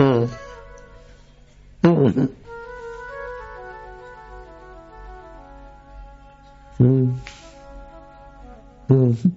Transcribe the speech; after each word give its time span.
हम्म 0.00 0.26
हम्म 1.82 2.08
हम्म 2.08 2.28
हम्म 6.80 7.06
हम्म 8.90 9.30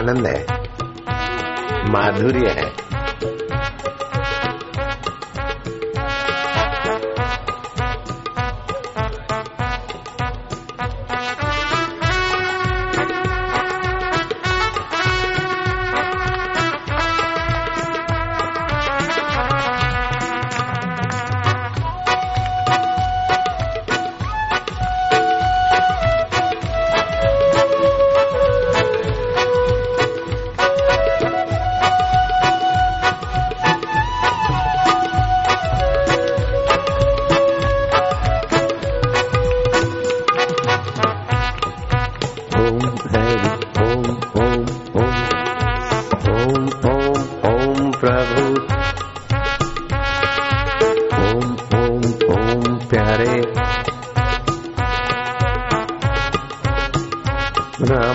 आनंद 0.00 0.26
है 0.26 0.44
माधुर्य 1.92 2.50
है। 2.50 2.79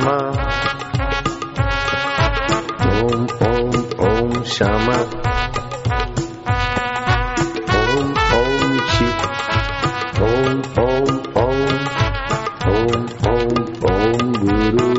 रामा 0.06 0.18
ओम 3.02 3.22
ओम 3.48 3.72
ओम 4.08 4.44
श्यामा। 4.44 4.98
ओम 7.78 8.10
ओम 8.38 8.78
शिव 8.92 9.14
ओम 10.24 10.62
ओम 10.84 11.10
ओम। 11.44 11.62
ओम 12.74 13.06
ओम 13.32 13.56
ओम 13.92 14.32
गुरु। 14.44 14.90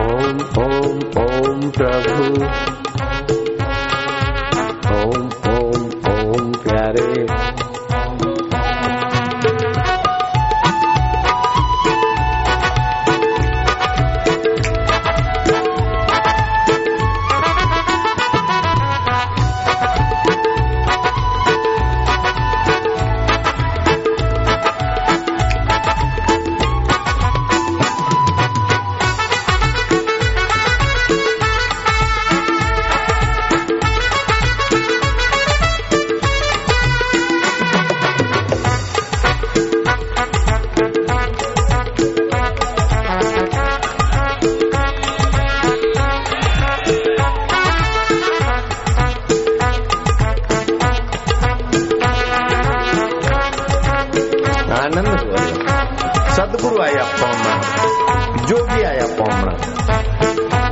ओम 0.00 0.36
ओम 0.64 0.98
ओम 1.22 1.70
प्रभु। 1.70 2.24
ओम 4.96 5.30
ओम 5.52 5.80
ओम 6.12 6.52
प्यारे। 6.52 7.41
आनंद 54.84 55.20
आया 55.32 55.42
सदगुरु 56.36 56.80
आया 56.82 57.04
पौना 57.20 58.46
जो 58.48 58.64
भी 58.72 58.82
आया 58.92 59.06
पौना 59.18 60.62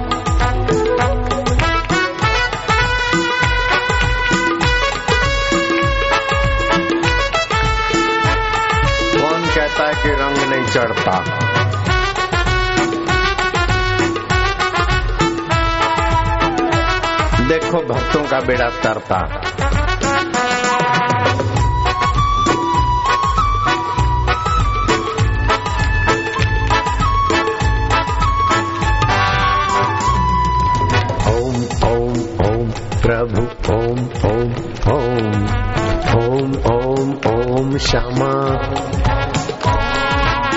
कौन 8.11 9.47
कहता 9.55 9.87
है 9.89 9.95
कि 10.03 10.11
रंग 10.23 10.39
नहीं 10.51 10.67
चढ़ता? 10.75 11.17
देखो 17.51 17.79
भक्तों 17.93 18.23
का 18.31 18.41
बेड़ा 18.49 18.69
तरता 18.83 19.19
ओम 34.41 34.53
ओम 34.93 35.33
ओम 36.19 36.53
ओम 36.73 37.11
ओम 37.31 37.77
श्यामा 37.87 38.31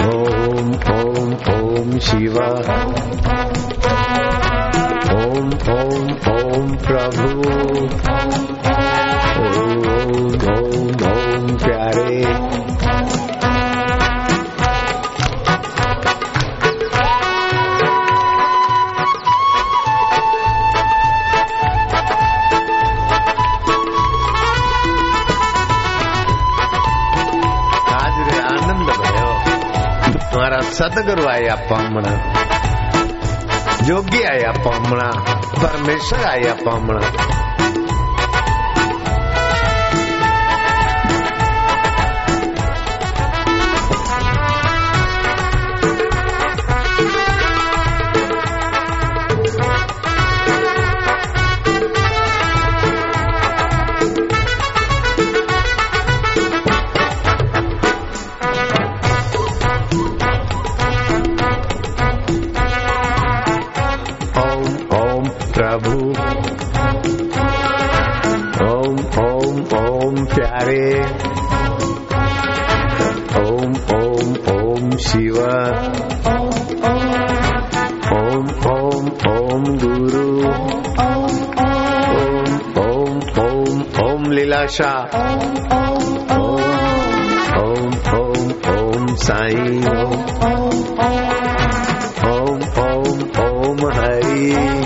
ओम 0.04 0.70
ओम 0.94 1.34
ओम 1.54 1.98
शिवा 2.06 2.48
ओम 5.16 5.50
ओम 5.76 6.08
ओम 6.34 6.72
प्रभु 6.86 7.28
ओम 7.44 8.00
ओम 10.54 11.06
ओम 11.12 11.56
प्यारे 11.66 12.63
સદગુરુ 30.74 31.26
આયપ્પા 31.28 31.80
અમણ 31.80 32.08
યોગી 33.88 34.26
આયપ્પા 34.26 34.76
અમણ 34.76 35.02
પરમેશ્વર 35.62 36.26
આયપ્પા 36.28 36.76
અમણ 36.76 37.33
प्रभु 65.74 65.94
ओम 68.64 68.98
ओम 69.22 69.56
ओम 69.78 70.18
प्यारे 70.26 70.84
ओम 73.40 73.74
ओम 73.96 74.36
ओम 74.54 74.92
शिव 74.98 75.40
ओम 78.12 78.52
ओम 78.74 79.10
ओम 79.32 79.66
गुरु 79.78 80.28
ओम 81.06 81.34
ओम 82.84 83.18
ओम 83.40 83.82
ओम 84.04 84.32
लीलाशा 84.32 84.94
ओम 85.16 85.58
ओम 87.58 87.90
ओम 88.14 88.54
ओम 88.76 89.16
साईं 89.26 89.84
ओम 89.96 90.64
ओम 92.30 92.62
ओम 92.80 93.22
ओम 93.42 93.90
हरि 93.92 94.83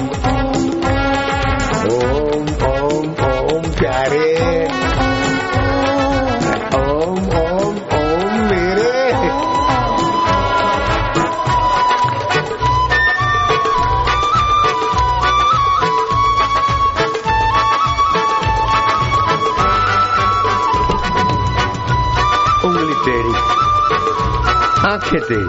आँखें 25.08 25.22
तेरी 25.22 25.44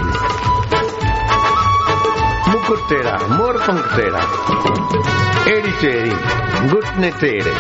मुकुट 2.50 2.82
तेरा 2.88 3.14
मोर 3.30 3.56
पंख 3.60 3.86
तेरा 3.94 4.20
एड़ी 5.52 5.72
तेरी 5.80 6.68
घुटने 6.68 7.10
तेरे 7.20 7.54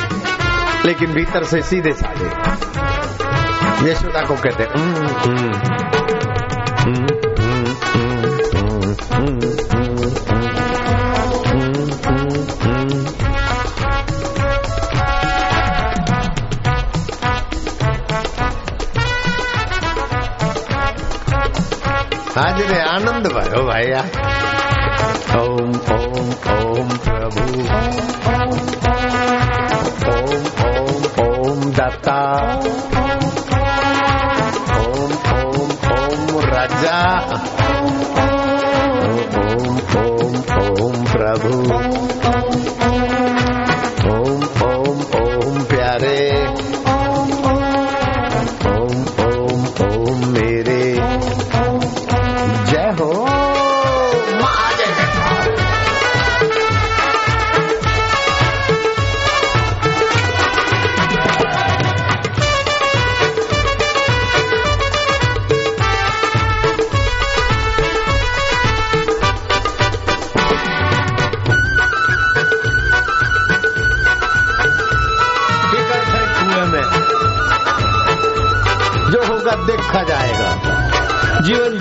लेकिन 0.86 1.12
भीतर 1.14 1.44
से 1.52 1.62
सीधे 1.70 1.92
साधे 2.02 2.30
यशोदा 3.90 4.22
को 4.28 4.36
कहते 4.36 4.64
हम्म 4.76 5.88
હાજરે 22.37 22.79
આનંદ 22.83 23.25
ભયો 23.29 23.63
ભાઈયા 23.67 24.07
ઓમ 25.37 25.71
ઓમ 25.95 26.27
ઓમ 26.55 26.89
પ્રભુ 27.05 27.47
ઓમ 28.31 28.53
ઓમ 30.67 31.01
ઓમ 31.25 31.59
દાતા 31.77 32.37
ઓમ 34.79 35.11
ઓમ 35.33 35.69
ઓમ 35.95 36.21
રાજા 36.51 37.17
ઓમ 37.67 37.87
ઓમ 39.97 40.35
ઓમ 40.81 40.97
પ્રભુ 41.05 41.57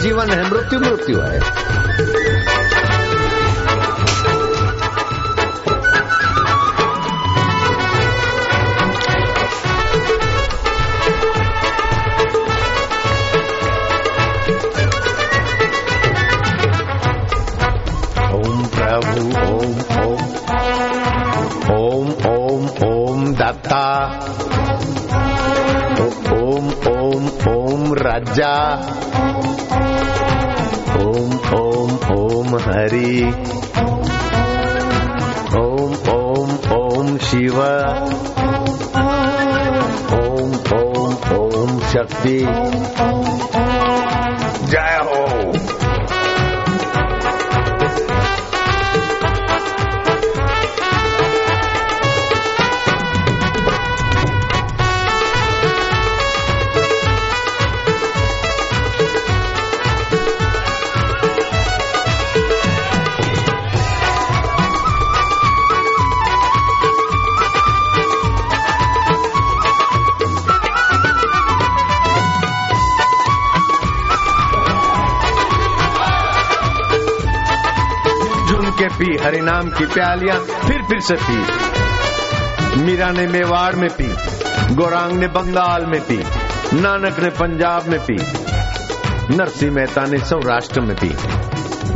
जीवन 0.08 0.30
है, 0.30 0.50
मृत्यु 0.50 0.80
मृत्यु 0.80 1.20
है। 1.22 1.40
ओम 18.34 18.66
प्रभु, 18.68 19.22
ओम 19.48 19.76
ओम। 20.04 20.22
ओम 21.78 22.08
ओम 22.32 22.70
ओम 22.88 23.34
दाता 23.34 23.84
ओम 26.34 26.68
ओम 26.92 27.26
ओम 27.50 27.94
राजा। 27.94 28.54
ஓம் 32.48 32.60
ஹரி 32.66 33.08
ஓம் 35.60 35.96
ஓம் 36.12 36.54
ஓம் 36.76 37.12
சிவ 37.20 37.58
ஓம் 40.18 40.56
ஓம் 40.78 41.18
ஓம் 41.40 41.78
சக்தி 41.94 42.38
के 78.78 78.88
पी 78.88 79.18
हरि 79.18 79.40
नाम 79.42 79.70
की 79.70 79.86
प्यालियाँ 79.86 80.40
फिर 80.40 80.82
फिर 80.82 81.00
से 81.00 81.16
पी। 81.20 82.82
मीरा 82.82 83.10
ने 83.12 83.26
मेवाड़ 83.28 83.76
में 83.76 83.90
पी, 83.92 84.08
गौरांग 84.76 85.12
ने 85.12 85.28
बंगाल 85.28 85.86
में 85.86 86.00
पी, 86.02 86.18
नानक 86.74 87.20
ने 87.20 87.30
पंजाब 87.30 87.88
में 87.88 88.00
पी 88.02 88.18
नरसिंह 89.36 89.74
मेहता 89.74 90.04
ने 90.04 90.18
सौराष्ट्र 90.20 90.82
में 90.82 90.96
पी, 90.96 91.10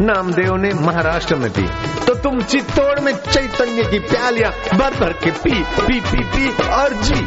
नामदेव 0.04 0.56
ने 0.56 0.74
महाराष्ट्र 0.82 1.36
में 1.36 1.50
पी। 1.52 1.68
तो 2.06 2.14
तुम 2.16 2.42
चित्तौड़ 2.42 3.00
में 3.00 3.14
चैतन्य 3.14 3.84
की 3.84 4.00
प्यालियाँ 4.00 4.52
भर 4.74 5.00
भर 5.00 5.14
के 5.14 5.32
पी 5.32 5.64
पी 5.82 6.00
पी 6.02 6.24
पी, 6.26 6.48
और 6.68 6.94
जी। 6.94 7.26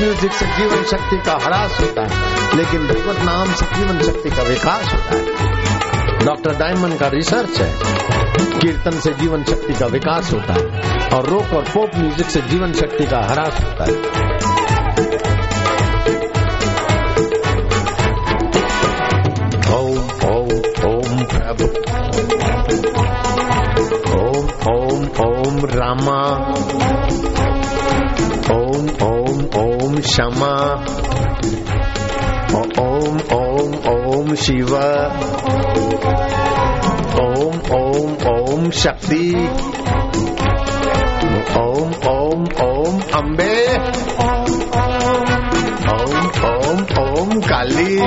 म्यूज़िक 0.00 0.32
से 0.32 0.46
जीवन 0.46 0.82
शक्ति 0.84 1.16
का 1.26 1.32
ह्रास 1.42 1.80
होता 1.80 2.02
है, 2.02 2.56
लेकिन 2.56 2.86
भगवत 2.86 3.22
नाम 3.22 3.52
से 3.52 3.66
जीवन 3.76 4.00
शक्ति 4.02 4.30
का 4.30 4.42
विकास 4.42 4.92
होता 4.92 5.16
है। 5.16 6.26
डॉक्टर 6.26 6.56
डायमंड 6.56 6.98
का 6.98 7.08
रिसर्च 7.08 7.60
है, 7.60 7.70
कीर्तन 8.60 8.98
से 9.00 9.12
जीवन 9.12 9.44
शक्ति 9.44 9.74
का 9.74 9.86
विकास 9.86 10.32
होता 10.32 10.52
है, 10.52 11.08
और 11.08 11.26
रोक 11.26 11.54
और 11.54 11.64
पॉप 11.74 11.96
म्यूज़िक 11.96 12.26
से 12.26 12.40
जीवन 12.42 12.72
शक्ति 12.72 13.06
का 13.06 13.20
ह्रास 13.22 13.60
होता 13.64 13.84
है। 13.84 13.96
ओम 19.74 19.98
ओम 24.68 25.04
ओम 25.26 25.64
रामा। 25.74 26.20
ओम 28.52 28.86
ओम 29.04 29.40
ओम 29.60 29.96
क्षमा 30.00 30.52
ओम 32.82 33.18
ओम 33.36 33.74
ओम 33.90 34.34
शिव 34.34 34.74
ओम 37.24 37.58
ओम 37.78 38.14
ओम 38.32 38.70
शक्ति 38.80 39.24
ओम 41.58 41.92
ओम 42.12 42.46
ओम 42.66 43.00
अम्बे 43.14 43.54
ओम 44.26 44.56
ओम 46.48 46.86
ओम 47.04 47.40
काली 47.40 47.98